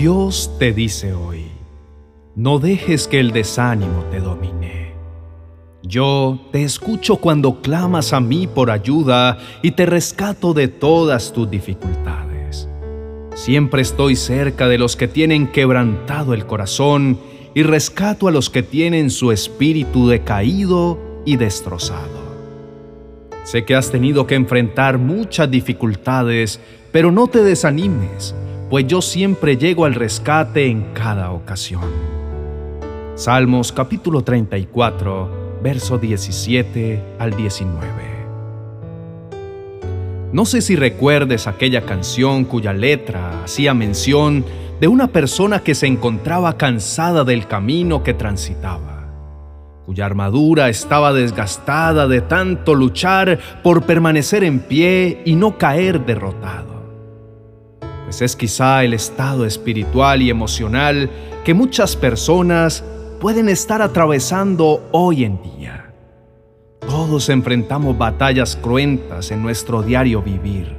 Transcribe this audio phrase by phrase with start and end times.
[0.00, 1.46] Dios te dice hoy,
[2.36, 4.92] no dejes que el desánimo te domine.
[5.82, 11.50] Yo te escucho cuando clamas a mí por ayuda y te rescato de todas tus
[11.50, 12.68] dificultades.
[13.34, 17.18] Siempre estoy cerca de los que tienen quebrantado el corazón
[17.52, 22.36] y rescato a los que tienen su espíritu decaído y destrozado.
[23.42, 26.60] Sé que has tenido que enfrentar muchas dificultades,
[26.92, 28.36] pero no te desanimes,
[28.70, 31.82] pues yo siempre llego al rescate en cada ocasión.
[33.14, 37.86] Salmos capítulo 34, verso 17 al 19.
[40.32, 44.44] No sé si recuerdes aquella canción cuya letra hacía mención
[44.78, 49.08] de una persona que se encontraba cansada del camino que transitaba,
[49.86, 56.77] cuya armadura estaba desgastada de tanto luchar por permanecer en pie y no caer derrotado.
[58.08, 61.10] Pues es quizá el estado espiritual y emocional
[61.44, 62.82] que muchas personas
[63.20, 65.92] pueden estar atravesando hoy en día.
[66.80, 70.74] Todos enfrentamos batallas cruentas en nuestro diario vivir.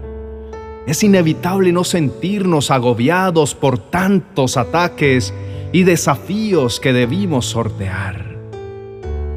[0.87, 5.31] Es inevitable no sentirnos agobiados por tantos ataques
[5.71, 8.25] y desafíos que debimos sortear.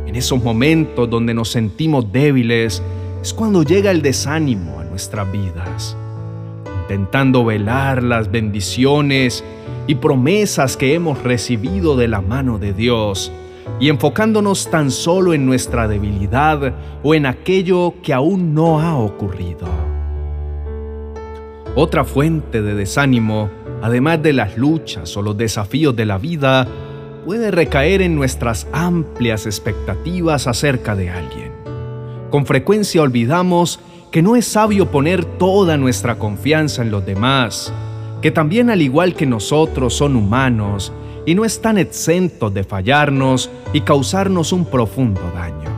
[0.06, 2.82] En esos momentos donde nos sentimos débiles
[3.20, 5.94] es cuando llega el desánimo a nuestras vidas,
[6.92, 9.42] intentando velar las bendiciones
[9.86, 13.32] y promesas que hemos recibido de la mano de Dios
[13.80, 19.66] y enfocándonos tan solo en nuestra debilidad o en aquello que aún no ha ocurrido.
[21.76, 23.48] Otra fuente de desánimo,
[23.80, 26.68] además de las luchas o los desafíos de la vida,
[27.24, 31.52] puede recaer en nuestras amplias expectativas acerca de alguien.
[32.30, 33.80] Con frecuencia olvidamos
[34.12, 37.72] que no es sabio poner toda nuestra confianza en los demás,
[38.20, 40.92] que también al igual que nosotros son humanos
[41.24, 45.70] y no están exentos de fallarnos y causarnos un profundo daño.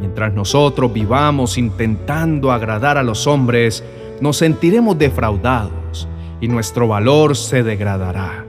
[0.00, 3.84] Mientras nosotros vivamos intentando agradar a los hombres,
[4.20, 6.08] nos sentiremos defraudados
[6.40, 8.44] y nuestro valor se degradará.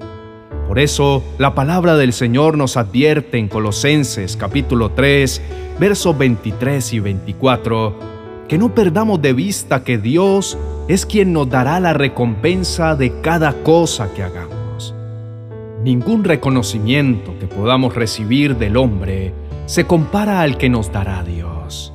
[0.68, 5.42] Por eso, la palabra del Señor nos advierte en Colosenses capítulo 3,
[5.80, 8.17] versos 23 y 24,
[8.48, 13.64] que no perdamos de vista que Dios es quien nos dará la recompensa de cada
[13.64, 14.96] cosa que hagamos.
[15.84, 19.34] Ningún reconocimiento que podamos recibir del hombre
[19.66, 21.94] se compara al que nos dará Dios.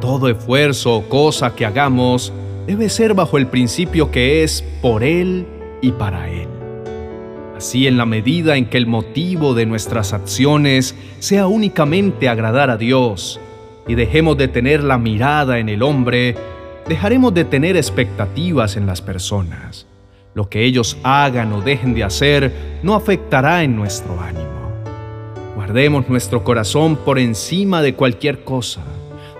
[0.00, 2.32] Todo esfuerzo o cosa que hagamos
[2.66, 5.46] debe ser bajo el principio que es por Él
[5.80, 6.48] y para Él.
[7.56, 12.76] Así en la medida en que el motivo de nuestras acciones sea únicamente agradar a
[12.76, 13.40] Dios,
[13.86, 16.36] y dejemos de tener la mirada en el hombre,
[16.88, 19.86] dejaremos de tener expectativas en las personas.
[20.34, 24.50] Lo que ellos hagan o dejen de hacer no afectará en nuestro ánimo.
[25.54, 28.80] Guardemos nuestro corazón por encima de cualquier cosa.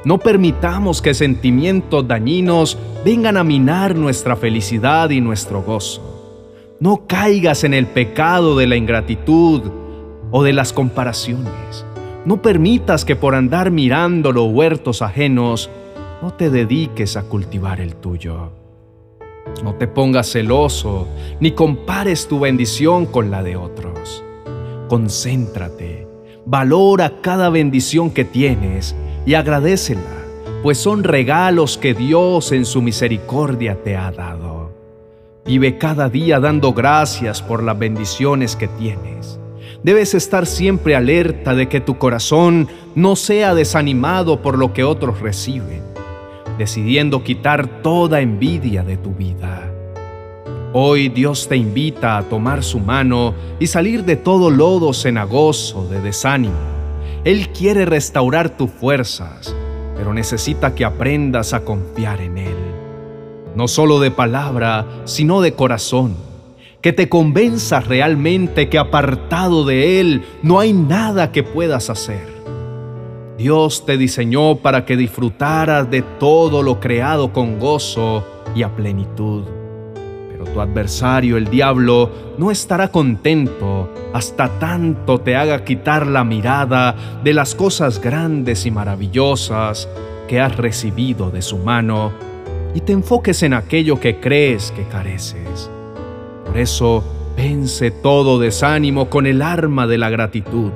[0.05, 6.09] No permitamos que sentimientos dañinos vengan a minar nuestra felicidad y nuestro gozo.
[6.81, 9.63] No caigas en el pecado de la ingratitud
[10.31, 11.87] o de las comparaciones.
[12.25, 15.69] No permitas que por andar mirando los huertos ajenos
[16.23, 18.53] no te dediques a cultivar el tuyo.
[19.65, 21.09] No te pongas celoso
[21.41, 24.23] ni compares tu bendición con la de otros.
[24.89, 26.07] Concéntrate,
[26.47, 28.95] valora cada bendición que tienes
[29.27, 30.01] y agradecela,
[30.63, 34.71] pues son regalos que Dios en su misericordia te ha dado.
[35.45, 39.41] Vive cada día dando gracias por las bendiciones que tienes
[39.83, 45.21] Debes estar siempre alerta de que tu corazón no sea desanimado por lo que otros
[45.21, 45.83] reciben,
[46.57, 49.69] decidiendo quitar toda envidia de tu vida.
[50.73, 56.01] Hoy Dios te invita a tomar su mano y salir de todo lodo cenagoso de
[56.01, 56.55] desánimo.
[57.25, 59.53] Él quiere restaurar tus fuerzas,
[59.97, 62.57] pero necesita que aprendas a confiar en Él,
[63.57, 66.32] no solo de palabra, sino de corazón
[66.83, 72.27] que te convenzas realmente que apartado de Él no hay nada que puedas hacer.
[73.39, 78.27] Dios te diseñó para que disfrutaras de todo lo creado con gozo
[78.57, 79.45] y a plenitud.
[80.29, 86.97] Pero tu adversario, el diablo, no estará contento hasta tanto te haga quitar la mirada
[87.23, 89.89] de las cosas grandes y maravillosas
[90.29, 92.13] que has recibido de su mano
[92.75, 95.71] y te enfoques en aquello que crees que careces.
[96.53, 97.03] Por eso,
[97.35, 100.71] vence todo desánimo con el arma de la gratitud.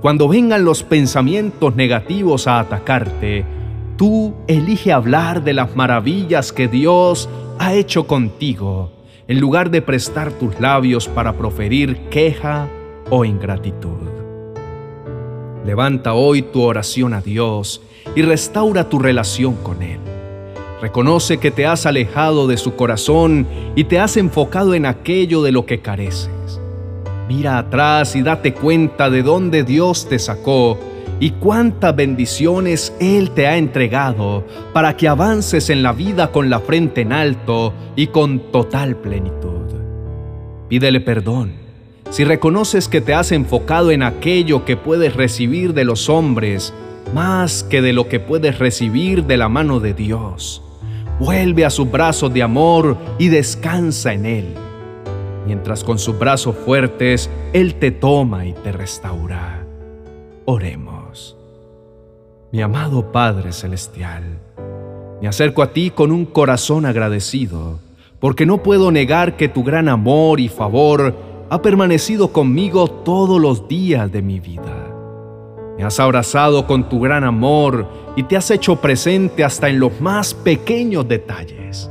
[0.00, 3.44] Cuando vengan los pensamientos negativos a atacarte,
[3.98, 7.28] tú elige hablar de las maravillas que Dios
[7.58, 8.90] ha hecho contigo
[9.28, 12.66] en lugar de prestar tus labios para proferir queja
[13.10, 14.08] o ingratitud.
[15.66, 17.82] Levanta hoy tu oración a Dios
[18.16, 20.11] y restaura tu relación con Él.
[20.82, 23.46] Reconoce que te has alejado de su corazón
[23.76, 26.60] y te has enfocado en aquello de lo que careces.
[27.28, 30.80] Mira atrás y date cuenta de dónde Dios te sacó
[31.20, 36.58] y cuántas bendiciones Él te ha entregado para que avances en la vida con la
[36.58, 39.62] frente en alto y con total plenitud.
[40.68, 41.52] Pídele perdón
[42.10, 46.74] si reconoces que te has enfocado en aquello que puedes recibir de los hombres
[47.14, 50.60] más que de lo que puedes recibir de la mano de Dios.
[51.22, 54.54] Vuelve a sus brazos de amor y descansa en Él,
[55.46, 59.64] mientras con sus brazos fuertes Él te toma y te restaura.
[60.46, 61.36] Oremos.
[62.50, 64.24] Mi amado Padre Celestial,
[65.20, 67.78] me acerco a ti con un corazón agradecido,
[68.18, 71.14] porque no puedo negar que tu gran amor y favor
[71.48, 74.81] ha permanecido conmigo todos los días de mi vida.
[75.76, 80.00] Me has abrazado con tu gran amor y te has hecho presente hasta en los
[80.00, 81.90] más pequeños detalles.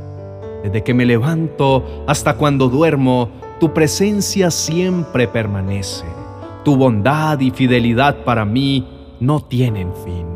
[0.62, 6.06] Desde que me levanto hasta cuando duermo, tu presencia siempre permanece.
[6.64, 8.88] Tu bondad y fidelidad para mí
[9.18, 10.26] no tienen fin.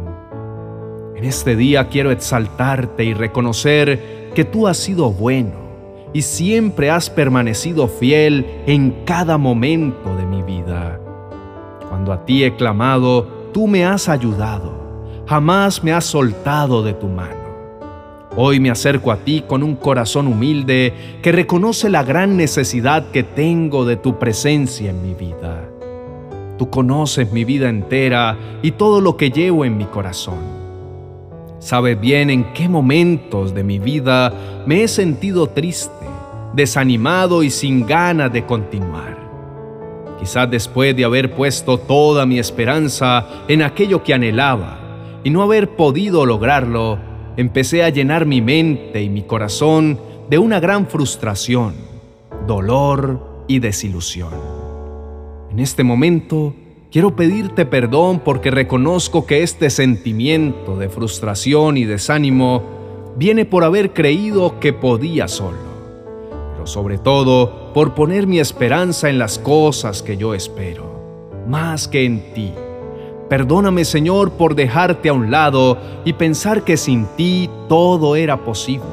[1.15, 5.67] En este día quiero exaltarte y reconocer que tú has sido bueno
[6.13, 11.01] y siempre has permanecido fiel en cada momento de mi vida.
[11.89, 17.07] Cuando a ti he clamado, tú me has ayudado, jamás me has soltado de tu
[17.07, 17.41] mano.
[18.37, 20.93] Hoy me acerco a ti con un corazón humilde
[21.23, 25.71] que reconoce la gran necesidad que tengo de tu presencia en mi vida.
[26.59, 30.41] Tú conoces mi vida entera y todo lo que llevo en mi corazón.
[31.59, 34.35] Sabes bien en qué momentos de mi vida
[34.67, 36.07] me he sentido triste,
[36.53, 39.16] desanimado y sin ganas de continuar.
[40.19, 45.77] Quizás después de haber puesto toda mi esperanza en aquello que anhelaba y no haber
[45.77, 46.99] podido lograrlo,
[47.37, 51.75] empecé a llenar mi mente y mi corazón de una gran frustración,
[52.47, 54.33] dolor y desilusión.
[55.51, 56.55] En este momento
[56.91, 62.63] quiero pedirte perdón porque reconozco que este sentimiento de frustración y desánimo
[63.17, 65.66] viene por haber creído que podía solo
[66.67, 70.85] sobre todo por poner mi esperanza en las cosas que yo espero,
[71.49, 72.53] más que en ti.
[73.29, 78.87] Perdóname Señor por dejarte a un lado y pensar que sin ti todo era posible.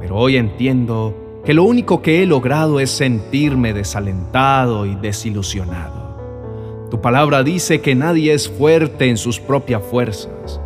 [0.00, 1.14] Pero hoy entiendo
[1.44, 6.08] que lo único que he logrado es sentirme desalentado y desilusionado.
[6.90, 10.60] Tu palabra dice que nadie es fuerte en sus propias fuerzas.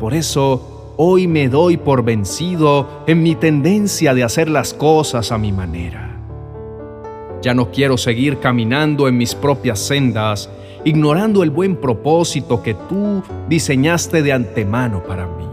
[0.00, 5.38] Por eso hoy me doy por vencido en mi tendencia de hacer las cosas a
[5.38, 6.16] mi manera.
[7.42, 10.48] Ya no quiero seguir caminando en mis propias sendas,
[10.84, 15.44] ignorando el buen propósito que tú diseñaste de antemano para mí.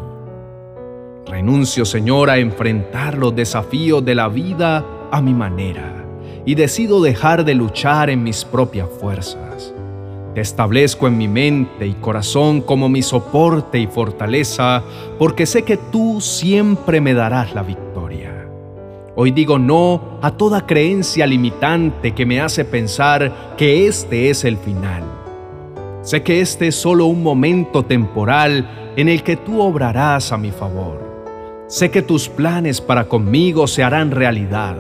[1.28, 6.06] Renuncio, Señor, a enfrentar los desafíos de la vida a mi manera
[6.46, 9.74] y decido dejar de luchar en mis propias fuerzas.
[10.34, 14.82] Te establezco en mi mente y corazón como mi soporte y fortaleza,
[15.20, 18.48] porque sé que tú siempre me darás la victoria.
[19.14, 24.56] Hoy digo no a toda creencia limitante que me hace pensar que este es el
[24.56, 25.04] final.
[26.02, 30.52] Sé que este es solo un momento temporal en el que tú obrarás a mi
[30.52, 31.12] favor.
[31.68, 34.78] Sé que tus planes para conmigo se harán realidad.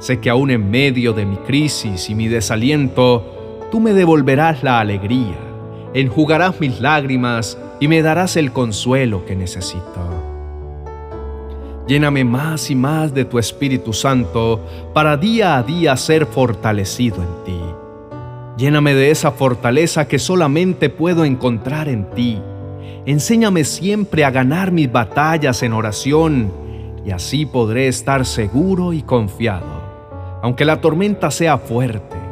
[0.00, 3.35] Sé que aún en medio de mi crisis y mi desaliento,
[3.70, 5.36] tú me devolverás la alegría,
[5.94, 9.84] enjugarás mis lágrimas y me darás el consuelo que necesito.
[11.86, 14.60] Lléname más y más de tu Espíritu Santo
[14.92, 17.60] para día a día ser fortalecido en ti.
[18.56, 22.40] Lléname de esa fortaleza que solamente puedo encontrar en ti.
[23.04, 26.52] Enséñame siempre a ganar mis batallas en oración
[27.04, 32.25] y así podré estar seguro y confiado, aunque la tormenta sea fuerte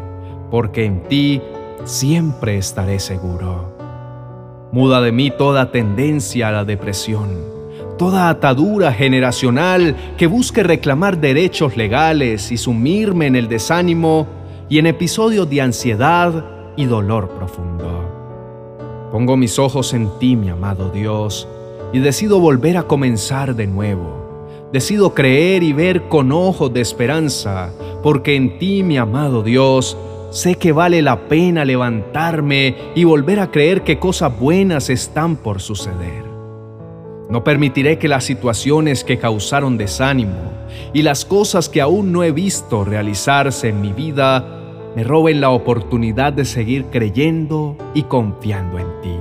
[0.54, 1.42] porque en ti
[1.82, 3.76] siempre estaré seguro.
[4.70, 7.28] Muda de mí toda tendencia a la depresión,
[7.99, 14.28] toda atadura generacional que busque reclamar derechos legales y sumirme en el desánimo
[14.68, 16.44] y en episodios de ansiedad
[16.76, 19.08] y dolor profundo.
[19.11, 21.49] Pongo mis ojos en ti, mi amado Dios,
[21.92, 24.68] y decido volver a comenzar de nuevo.
[24.73, 27.73] Decido creer y ver con ojos de esperanza,
[28.04, 29.96] porque en ti, mi amado Dios,
[30.35, 35.61] Sé que vale la pena levantarme y volver a creer que cosas buenas están por
[35.61, 36.25] suceder.
[37.31, 40.35] No permitiré que las situaciones que causaron desánimo
[40.93, 44.45] y las cosas que aún no he visto realizarse en mi vida
[44.97, 49.17] me roben la oportunidad de seguir creyendo y confiando en ti.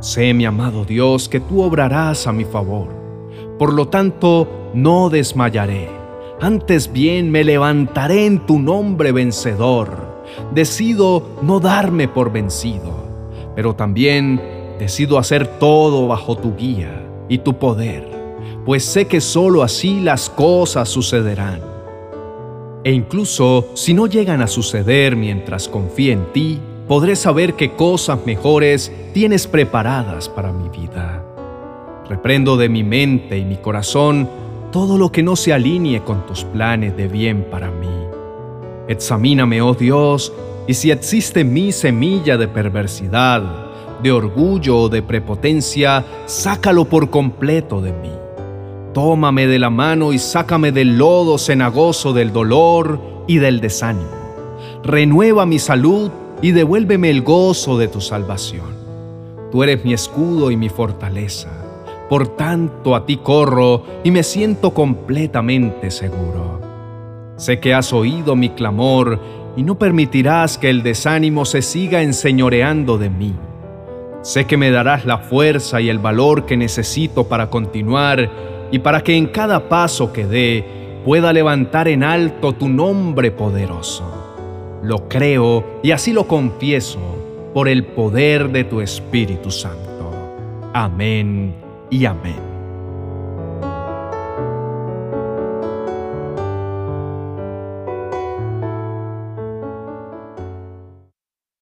[0.00, 2.88] Sé, mi amado Dios, que tú obrarás a mi favor.
[3.58, 6.01] Por lo tanto, no desmayaré.
[6.42, 10.24] Antes bien me levantaré en tu nombre vencedor.
[10.52, 13.06] Decido no darme por vencido,
[13.54, 14.42] pero también
[14.76, 18.08] decido hacer todo bajo tu guía y tu poder,
[18.66, 21.60] pues sé que sólo así las cosas sucederán.
[22.82, 26.58] E incluso si no llegan a suceder mientras confíe en ti,
[26.88, 31.24] podré saber qué cosas mejores tienes preparadas para mi vida.
[32.08, 34.41] Reprendo de mi mente y mi corazón
[34.72, 37.86] todo lo que no se alinee con tus planes de bien para mí.
[38.88, 40.32] Examíname, oh Dios,
[40.66, 43.42] y si existe en mí semilla de perversidad,
[44.02, 48.10] de orgullo o de prepotencia, sácalo por completo de mí.
[48.94, 54.10] Tómame de la mano y sácame del lodo cenagoso del dolor y del desánimo.
[54.82, 56.10] Renueva mi salud
[56.40, 58.74] y devuélveme el gozo de tu salvación.
[59.52, 61.61] Tú eres mi escudo y mi fortaleza.
[62.12, 66.60] Por tanto a ti corro y me siento completamente seguro.
[67.36, 69.18] Sé que has oído mi clamor
[69.56, 73.34] y no permitirás que el desánimo se siga enseñoreando de mí.
[74.20, 78.28] Sé que me darás la fuerza y el valor que necesito para continuar
[78.70, 84.04] y para que en cada paso que dé pueda levantar en alto tu nombre poderoso.
[84.82, 87.00] Lo creo y así lo confieso
[87.54, 90.12] por el poder de tu Espíritu Santo.
[90.74, 92.51] Amén y amén.